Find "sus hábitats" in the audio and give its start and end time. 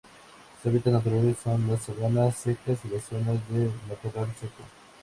0.57-0.93